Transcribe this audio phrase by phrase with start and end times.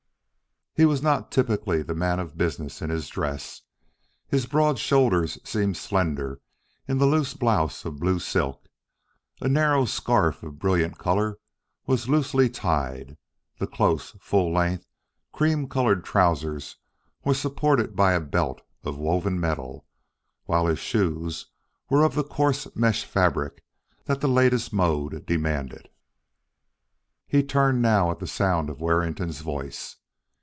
[0.73, 3.63] He was not typically the man of business in his dress.
[4.29, 6.39] His broad shoulders seemed slender
[6.87, 8.69] in the loose blouse of blue silk;
[9.41, 11.39] a narrow scarf of brilliant color
[11.87, 13.17] was loosely tied;
[13.57, 14.85] the close, full length
[15.33, 16.77] cream colored trousers
[17.25, 19.85] were supported by a belt of woven metal,
[20.45, 21.47] while his shoes
[21.89, 23.61] were of the coarse mesh fabric
[24.05, 25.89] that the latest mode demanded.
[27.27, 29.97] He turned now at the sound of Warrington's voice.